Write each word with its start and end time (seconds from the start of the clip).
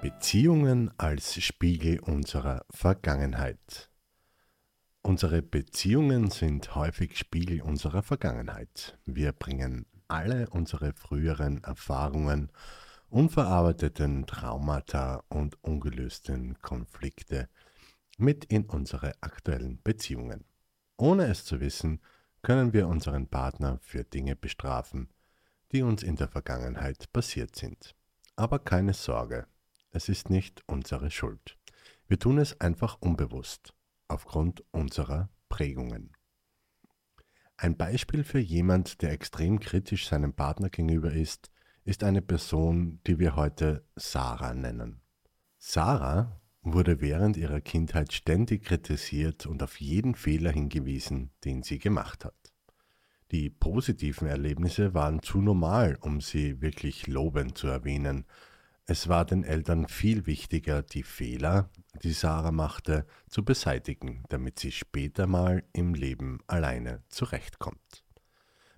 Beziehungen 0.00 0.90
als 0.98 1.42
Spiegel 1.42 2.00
unserer 2.00 2.66
Vergangenheit. 2.70 3.90
Unsere 5.02 5.40
Beziehungen 5.40 6.30
sind 6.30 6.74
häufig 6.74 7.18
Spiegel 7.18 7.62
unserer 7.62 8.02
Vergangenheit. 8.02 8.98
Wir 9.06 9.32
bringen 9.32 9.86
alle 10.06 10.50
unsere 10.50 10.92
früheren 10.92 11.64
Erfahrungen, 11.64 12.52
unverarbeiteten 13.08 14.26
Traumata 14.26 15.24
und 15.28 15.62
ungelösten 15.64 16.60
Konflikte 16.60 17.48
mit 18.18 18.44
in 18.44 18.66
unsere 18.66 19.14
aktuellen 19.22 19.80
Beziehungen. 19.82 20.44
Ohne 20.98 21.24
es 21.24 21.44
zu 21.44 21.58
wissen, 21.60 22.02
können 22.42 22.74
wir 22.74 22.86
unseren 22.86 23.28
Partner 23.28 23.78
für 23.80 24.04
Dinge 24.04 24.36
bestrafen, 24.36 25.08
die 25.72 25.82
uns 25.82 26.02
in 26.02 26.16
der 26.16 26.28
Vergangenheit 26.28 27.10
passiert 27.12 27.56
sind. 27.56 27.94
Aber 28.36 28.58
keine 28.58 28.92
Sorge, 28.92 29.46
es 29.96 30.10
ist 30.10 30.28
nicht 30.28 30.62
unsere 30.66 31.10
Schuld. 31.10 31.56
Wir 32.06 32.18
tun 32.18 32.38
es 32.38 32.60
einfach 32.60 32.98
unbewusst, 33.00 33.74
aufgrund 34.08 34.62
unserer 34.70 35.30
Prägungen. 35.48 36.12
Ein 37.56 37.78
Beispiel 37.78 38.22
für 38.22 38.38
jemand, 38.38 39.00
der 39.00 39.12
extrem 39.12 39.58
kritisch 39.58 40.06
seinem 40.06 40.34
Partner 40.34 40.68
gegenüber 40.68 41.12
ist, 41.12 41.50
ist 41.84 42.04
eine 42.04 42.20
Person, 42.20 43.00
die 43.06 43.18
wir 43.18 43.36
heute 43.36 43.86
Sarah 43.96 44.52
nennen. 44.52 45.00
Sarah 45.56 46.40
wurde 46.60 47.00
während 47.00 47.38
ihrer 47.38 47.62
Kindheit 47.62 48.12
ständig 48.12 48.64
kritisiert 48.64 49.46
und 49.46 49.62
auf 49.62 49.80
jeden 49.80 50.14
Fehler 50.14 50.52
hingewiesen, 50.52 51.30
den 51.44 51.62
sie 51.62 51.78
gemacht 51.78 52.24
hat. 52.26 52.52
Die 53.30 53.48
positiven 53.48 54.28
Erlebnisse 54.28 54.92
waren 54.92 55.22
zu 55.22 55.40
normal, 55.40 55.96
um 56.00 56.20
sie 56.20 56.60
wirklich 56.60 57.06
lobend 57.06 57.56
zu 57.56 57.68
erwähnen. 57.68 58.26
Es 58.88 59.08
war 59.08 59.24
den 59.24 59.42
Eltern 59.42 59.88
viel 59.88 60.26
wichtiger, 60.26 60.82
die 60.82 61.02
Fehler, 61.02 61.70
die 62.04 62.12
Sarah 62.12 62.52
machte, 62.52 63.04
zu 63.28 63.44
beseitigen, 63.44 64.22
damit 64.28 64.60
sie 64.60 64.70
später 64.70 65.26
mal 65.26 65.64
im 65.72 65.94
Leben 65.94 66.38
alleine 66.46 67.02
zurechtkommt. 67.08 68.04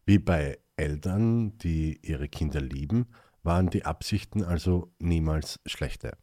Wie 0.06 0.18
bei 0.18 0.58
Eltern, 0.76 1.58
die 1.58 2.00
ihre 2.02 2.28
Kinder 2.28 2.62
lieben, 2.62 3.08
waren 3.42 3.68
die 3.68 3.84
Absichten 3.84 4.42
also 4.42 4.94
niemals 4.98 5.60
schlechte. 5.66 6.16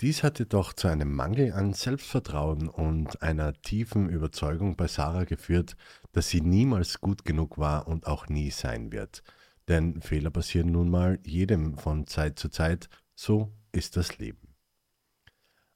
Dies 0.00 0.24
hatte 0.24 0.44
doch 0.44 0.72
zu 0.72 0.88
einem 0.88 1.14
Mangel 1.14 1.52
an 1.52 1.72
Selbstvertrauen 1.72 2.68
und 2.68 3.22
einer 3.22 3.52
tiefen 3.52 4.08
Überzeugung 4.08 4.74
bei 4.74 4.88
Sarah 4.88 5.22
geführt, 5.22 5.76
dass 6.10 6.30
sie 6.30 6.40
niemals 6.40 7.00
gut 7.00 7.24
genug 7.24 7.58
war 7.58 7.86
und 7.86 8.08
auch 8.08 8.28
nie 8.28 8.50
sein 8.50 8.90
wird. 8.90 9.22
Denn 9.68 10.02
Fehler 10.02 10.30
passieren 10.30 10.72
nun 10.72 10.90
mal 10.90 11.20
jedem 11.24 11.78
von 11.78 12.08
Zeit 12.08 12.40
zu 12.40 12.48
Zeit, 12.48 12.88
so 13.14 13.52
ist 13.72 13.96
das 13.96 14.18
Leben. 14.18 14.54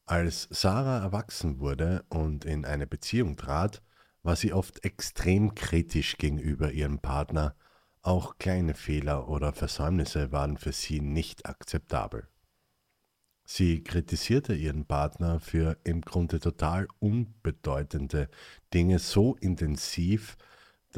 Als 0.06 0.48
Sarah 0.50 1.00
erwachsen 1.00 1.58
wurde 1.58 2.04
und 2.08 2.44
in 2.44 2.64
eine 2.64 2.86
Beziehung 2.86 3.36
trat, 3.36 3.82
war 4.22 4.36
sie 4.36 4.52
oft 4.52 4.84
extrem 4.84 5.54
kritisch 5.54 6.16
gegenüber 6.16 6.72
ihrem 6.72 6.98
Partner, 6.98 7.54
auch 8.02 8.38
kleine 8.38 8.74
Fehler 8.74 9.28
oder 9.28 9.52
Versäumnisse 9.52 10.32
waren 10.32 10.56
für 10.56 10.72
sie 10.72 11.00
nicht 11.00 11.46
akzeptabel. 11.46 12.28
Sie 13.44 13.82
kritisierte 13.82 14.54
ihren 14.54 14.84
Partner 14.84 15.40
für 15.40 15.78
im 15.84 16.02
Grunde 16.02 16.40
total 16.40 16.86
unbedeutende 16.98 18.28
Dinge 18.74 18.98
so 18.98 19.36
intensiv, 19.36 20.36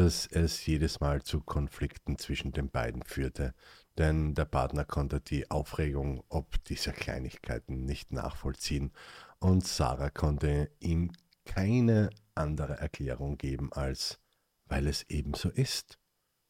dass 0.00 0.26
es 0.28 0.64
jedes 0.64 1.00
Mal 1.00 1.22
zu 1.22 1.42
Konflikten 1.42 2.16
zwischen 2.16 2.52
den 2.52 2.70
beiden 2.70 3.02
führte, 3.02 3.52
denn 3.98 4.34
der 4.34 4.46
Partner 4.46 4.86
konnte 4.86 5.20
die 5.20 5.50
Aufregung 5.50 6.24
ob 6.30 6.64
dieser 6.64 6.92
Kleinigkeiten 6.92 7.84
nicht 7.84 8.10
nachvollziehen 8.10 8.92
und 9.40 9.66
Sarah 9.66 10.08
konnte 10.08 10.70
ihm 10.80 11.12
keine 11.44 12.08
andere 12.34 12.78
Erklärung 12.78 13.36
geben 13.36 13.74
als 13.74 14.18
weil 14.64 14.86
es 14.86 15.02
eben 15.10 15.34
so 15.34 15.50
ist. 15.50 15.98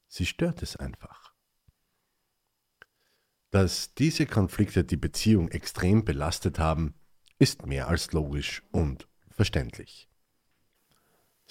Sie 0.06 0.26
stört 0.26 0.62
es 0.62 0.76
einfach. 0.76 1.34
Dass 3.50 3.94
diese 3.94 4.26
Konflikte 4.26 4.84
die 4.84 4.96
Beziehung 4.96 5.48
extrem 5.48 6.04
belastet 6.04 6.60
haben, 6.60 6.94
ist 7.40 7.66
mehr 7.66 7.88
als 7.88 8.12
logisch 8.12 8.62
und 8.70 9.08
verständlich. 9.30 10.09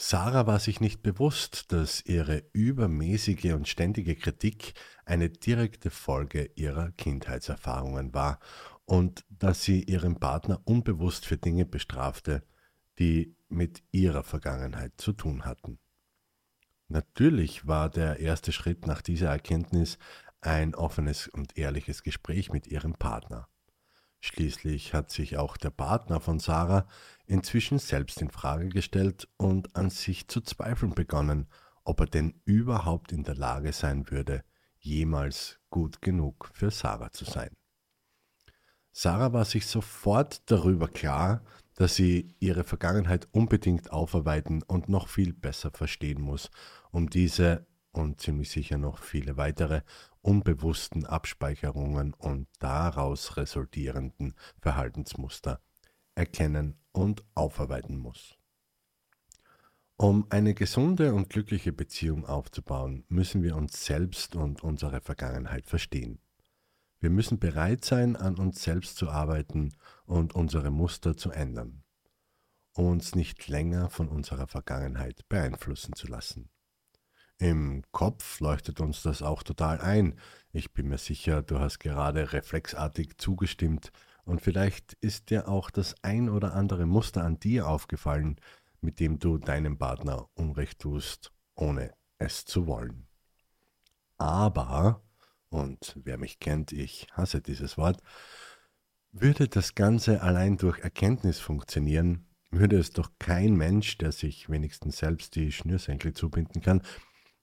Sarah 0.01 0.47
war 0.47 0.59
sich 0.59 0.79
nicht 0.79 1.03
bewusst, 1.03 1.73
dass 1.73 2.05
ihre 2.05 2.45
übermäßige 2.53 3.51
und 3.51 3.67
ständige 3.67 4.15
Kritik 4.15 4.73
eine 5.03 5.29
direkte 5.29 5.89
Folge 5.89 6.51
ihrer 6.55 6.91
Kindheitserfahrungen 6.91 8.13
war 8.13 8.39
und 8.85 9.25
dass 9.27 9.63
sie 9.63 9.83
ihren 9.83 10.17
Partner 10.17 10.61
unbewusst 10.63 11.25
für 11.25 11.35
Dinge 11.35 11.65
bestrafte, 11.65 12.43
die 12.97 13.35
mit 13.49 13.83
ihrer 13.91 14.23
Vergangenheit 14.23 14.93
zu 14.95 15.11
tun 15.11 15.43
hatten. 15.43 15.79
Natürlich 16.87 17.67
war 17.67 17.89
der 17.89 18.21
erste 18.21 18.53
Schritt 18.53 18.87
nach 18.87 19.01
dieser 19.01 19.27
Erkenntnis 19.27 19.97
ein 20.39 20.75
offenes 20.75 21.27
und 21.27 21.57
ehrliches 21.57 22.03
Gespräch 22.03 22.53
mit 22.53 22.67
ihrem 22.67 22.93
Partner. 22.93 23.49
Schließlich 24.21 24.93
hat 24.93 25.11
sich 25.11 25.37
auch 25.37 25.55
der 25.55 25.69
Partner 25.69 26.19
von 26.19 26.39
Sarah 26.39 26.87
inzwischen 27.25 27.79
selbst 27.79 28.21
in 28.21 28.29
Frage 28.29 28.69
gestellt 28.69 29.27
und 29.37 29.75
an 29.75 29.89
sich 29.89 30.27
zu 30.27 30.41
zweifeln 30.41 30.93
begonnen, 30.93 31.47
ob 31.83 32.01
er 32.01 32.07
denn 32.07 32.41
überhaupt 32.43 33.11
in 33.11 33.23
der 33.23 33.35
Lage 33.35 33.71
sein 33.71 34.09
würde, 34.11 34.43
jemals 34.77 35.59
gut 35.69 36.01
genug 36.01 36.49
für 36.53 36.69
Sarah 36.69 37.11
zu 37.11 37.25
sein. 37.25 37.55
Sarah 38.91 39.31
war 39.31 39.45
sich 39.45 39.65
sofort 39.67 40.51
darüber 40.51 40.87
klar, 40.87 41.41
dass 41.75 41.95
sie 41.95 42.35
ihre 42.39 42.65
Vergangenheit 42.65 43.29
unbedingt 43.31 43.91
aufarbeiten 43.91 44.63
und 44.63 44.89
noch 44.89 45.07
viel 45.07 45.31
besser 45.31 45.71
verstehen 45.71 46.21
muss, 46.21 46.51
um 46.91 47.09
diese 47.09 47.65
und 47.99 48.19
ziemlich 48.19 48.49
sicher 48.49 48.77
noch 48.77 48.99
viele 49.03 49.37
weitere 49.37 49.81
unbewussten 50.21 51.05
Abspeicherungen 51.05 52.13
und 52.13 52.47
daraus 52.59 53.37
resultierenden 53.37 54.33
Verhaltensmuster 54.61 55.61
erkennen 56.15 56.77
und 56.91 57.23
aufarbeiten 57.35 57.97
muss. 57.97 58.39
Um 59.95 60.27
eine 60.29 60.53
gesunde 60.53 61.13
und 61.13 61.29
glückliche 61.29 61.73
Beziehung 61.73 62.25
aufzubauen, 62.25 63.03
müssen 63.09 63.43
wir 63.43 63.55
uns 63.57 63.85
selbst 63.85 64.35
und 64.35 64.63
unsere 64.63 65.01
Vergangenheit 65.01 65.65
verstehen. 65.65 66.19
Wir 67.01 67.09
müssen 67.09 67.39
bereit 67.39 67.85
sein, 67.85 68.15
an 68.15 68.37
uns 68.37 68.63
selbst 68.63 68.97
zu 68.97 69.09
arbeiten 69.09 69.73
und 70.05 70.35
unsere 70.35 70.71
Muster 70.71 71.15
zu 71.15 71.31
ändern, 71.31 71.83
uns 72.73 73.15
nicht 73.15 73.47
länger 73.47 73.89
von 73.89 74.07
unserer 74.09 74.47
Vergangenheit 74.47 75.27
beeinflussen 75.29 75.93
zu 75.93 76.07
lassen. 76.07 76.49
Im 77.41 77.83
Kopf 77.93 78.41
leuchtet 78.41 78.81
uns 78.81 79.01
das 79.01 79.21
auch 79.21 79.43
total 79.43 79.79
ein. 79.79 80.19
Ich 80.51 80.73
bin 80.73 80.89
mir 80.89 80.97
sicher, 80.97 81.41
du 81.41 81.57
hast 81.59 81.79
gerade 81.79 82.33
reflexartig 82.33 83.17
zugestimmt 83.17 83.93
und 84.25 84.41
vielleicht 84.41 84.93
ist 84.99 85.29
dir 85.29 85.47
auch 85.47 85.69
das 85.69 85.95
ein 86.01 86.29
oder 86.29 86.53
andere 86.53 86.85
Muster 86.85 87.23
an 87.23 87.39
dir 87.39 87.69
aufgefallen, 87.69 88.41
mit 88.81 88.99
dem 88.99 89.19
du 89.19 89.37
deinem 89.37 89.77
Partner 89.77 90.27
Unrecht 90.33 90.79
tust, 90.79 91.31
ohne 91.55 91.93
es 92.17 92.43
zu 92.43 92.67
wollen. 92.67 93.07
Aber, 94.17 95.01
und 95.47 95.95
wer 96.03 96.17
mich 96.17 96.39
kennt, 96.39 96.73
ich 96.73 97.07
hasse 97.13 97.39
dieses 97.39 97.77
Wort, 97.77 98.01
würde 99.13 99.47
das 99.47 99.75
Ganze 99.75 100.21
allein 100.21 100.57
durch 100.57 100.79
Erkenntnis 100.79 101.39
funktionieren, 101.39 102.27
würde 102.51 102.77
es 102.77 102.91
doch 102.91 103.11
kein 103.17 103.55
Mensch, 103.55 103.97
der 103.97 104.11
sich 104.11 104.49
wenigstens 104.49 104.97
selbst 104.97 105.35
die 105.35 105.53
Schnürsenkel 105.53 106.13
zubinden 106.13 106.61
kann, 106.61 106.81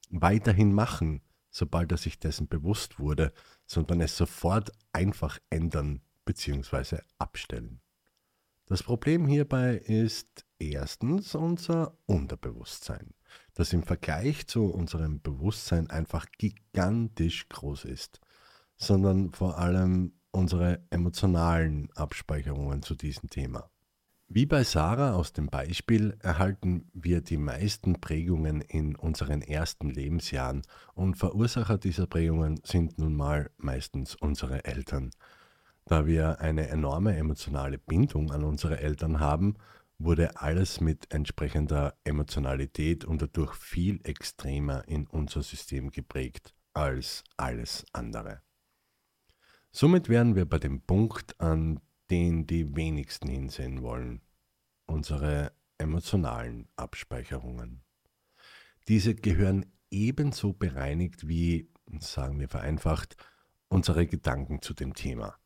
weiterhin 0.09 0.73
machen, 0.73 1.21
sobald 1.49 1.91
er 1.91 1.97
sich 1.97 2.19
dessen 2.19 2.47
bewusst 2.47 2.99
wurde, 2.99 3.33
sondern 3.65 4.01
es 4.01 4.15
sofort 4.15 4.71
einfach 4.93 5.39
ändern 5.49 6.01
bzw. 6.25 6.99
abstellen. 7.17 7.81
Das 8.65 8.83
Problem 8.83 9.27
hierbei 9.27 9.75
ist 9.75 10.45
erstens 10.59 11.35
unser 11.35 11.97
Unterbewusstsein, 12.05 13.13
das 13.53 13.71
im 13.71 13.83
Vergleich 13.83 14.47
zu 14.47 14.65
unserem 14.65 15.21
Bewusstsein 15.21 15.89
einfach 15.89 16.25
gigantisch 16.37 17.47
groß 17.47 17.85
ist, 17.85 18.19
sondern 18.75 19.31
vor 19.31 19.57
allem 19.57 20.13
unsere 20.31 20.85
emotionalen 20.89 21.89
Abspeicherungen 21.95 22.83
zu 22.83 22.95
diesem 22.95 23.29
Thema. 23.29 23.69
Wie 24.29 24.45
bei 24.45 24.65
Sarah 24.65 25.13
aus 25.13 25.31
dem 25.31 25.47
Beispiel 25.47 26.17
erhalten 26.19 26.91
wir 26.93 27.21
die 27.21 27.37
meisten 27.37 28.01
Prägungen 28.01 28.59
in 28.59 28.97
unseren 28.97 29.41
ersten 29.41 29.89
Lebensjahren 29.89 30.63
und 30.95 31.15
Verursacher 31.15 31.77
dieser 31.77 32.07
Prägungen 32.07 32.59
sind 32.65 32.99
nun 32.99 33.15
mal 33.15 33.49
meistens 33.55 34.15
unsere 34.15 34.65
Eltern. 34.65 35.11
Da 35.85 36.05
wir 36.05 36.41
eine 36.41 36.67
enorme 36.67 37.15
emotionale 37.15 37.77
Bindung 37.77 38.31
an 38.31 38.43
unsere 38.43 38.79
Eltern 38.81 39.21
haben, 39.21 39.55
wurde 39.97 40.41
alles 40.41 40.81
mit 40.81 41.13
entsprechender 41.13 41.95
Emotionalität 42.03 43.05
und 43.05 43.21
dadurch 43.21 43.55
viel 43.55 44.01
extremer 44.03 44.85
in 44.89 45.07
unser 45.07 45.41
System 45.41 45.89
geprägt 45.89 46.53
als 46.73 47.23
alles 47.37 47.85
andere. 47.93 48.41
Somit 49.71 50.09
wären 50.09 50.35
wir 50.35 50.45
bei 50.45 50.59
dem 50.59 50.81
Punkt, 50.81 51.39
an 51.39 51.79
den 52.09 52.47
die 52.47 52.75
wenigsten 52.75 53.27
hinsehen 53.27 53.81
wollen, 53.81 54.21
unsere 54.85 55.51
emotionalen 55.77 56.67
Abspeicherungen. 56.75 57.81
Diese 58.87 59.15
gehören 59.15 59.65
ebenso 59.91 60.53
bereinigt 60.53 61.27
wie, 61.27 61.69
sagen 61.99 62.39
wir 62.39 62.49
vereinfacht, 62.49 63.15
unsere 63.67 64.07
Gedanken 64.07 64.61
zu 64.61 64.73
dem 64.73 64.93
Thema. 64.93 65.37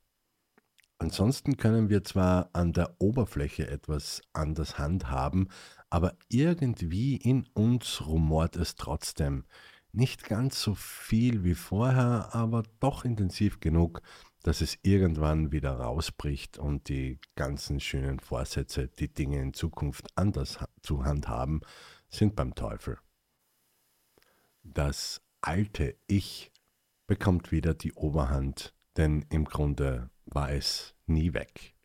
Ansonsten 0.99 1.57
können 1.57 1.89
wir 1.89 2.03
zwar 2.03 2.51
an 2.53 2.73
der 2.73 3.01
Oberfläche 3.01 3.67
etwas 3.67 4.21
anders 4.33 4.77
handhaben, 4.77 5.49
aber 5.89 6.15
irgendwie 6.29 7.15
in 7.15 7.47
uns 7.55 8.05
rumort 8.05 8.55
es 8.55 8.75
trotzdem. 8.75 9.45
Nicht 9.93 10.25
ganz 10.25 10.61
so 10.61 10.75
viel 10.75 11.43
wie 11.43 11.55
vorher, 11.55 12.29
aber 12.35 12.63
doch 12.79 13.03
intensiv 13.03 13.59
genug, 13.59 14.03
dass 14.43 14.61
es 14.61 14.77
irgendwann 14.81 15.51
wieder 15.51 15.71
rausbricht 15.71 16.57
und 16.57 16.89
die 16.89 17.19
ganzen 17.35 17.79
schönen 17.79 18.19
Vorsätze, 18.19 18.87
die 18.87 19.13
Dinge 19.13 19.41
in 19.41 19.53
Zukunft 19.53 20.07
anders 20.15 20.59
zu 20.81 21.05
handhaben, 21.05 21.61
sind 22.09 22.35
beim 22.35 22.55
Teufel. 22.55 22.97
Das 24.63 25.21
alte 25.41 25.95
Ich 26.07 26.51
bekommt 27.07 27.51
wieder 27.51 27.73
die 27.73 27.93
Oberhand, 27.93 28.73
denn 28.97 29.25
im 29.29 29.45
Grunde 29.45 30.09
war 30.25 30.51
es 30.51 30.95
nie 31.05 31.33
weg. 31.33 31.75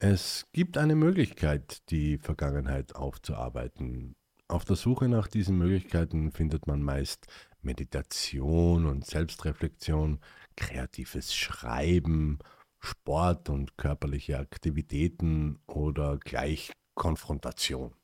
Es 0.00 0.46
gibt 0.52 0.78
eine 0.78 0.94
Möglichkeit, 0.94 1.90
die 1.90 2.18
Vergangenheit 2.18 2.94
aufzuarbeiten. 2.94 4.14
Auf 4.46 4.64
der 4.64 4.76
Suche 4.76 5.08
nach 5.08 5.26
diesen 5.26 5.58
Möglichkeiten 5.58 6.30
findet 6.30 6.66
man 6.66 6.82
meist 6.82 7.26
Meditation 7.62 8.86
und 8.86 9.06
Selbstreflexion, 9.06 10.20
kreatives 10.56 11.34
Schreiben, 11.34 12.38
Sport 12.80 13.48
und 13.48 13.76
körperliche 13.76 14.38
Aktivitäten 14.38 15.58
oder 15.66 16.18
gleich 16.18 16.72
Konfrontation. 16.94 17.94